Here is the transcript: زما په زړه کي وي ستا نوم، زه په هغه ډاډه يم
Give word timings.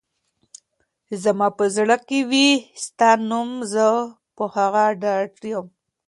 زما 1.23 1.47
په 1.57 1.65
زړه 1.75 1.95
کي 2.07 2.19
وي 2.29 2.47
ستا 2.83 3.09
نوم، 3.29 3.49
زه 3.73 3.85
په 4.35 4.43
هغه 4.55 4.83
ډاډه 5.01 5.45
يم 5.53 5.67